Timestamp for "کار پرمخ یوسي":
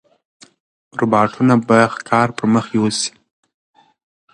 2.09-3.11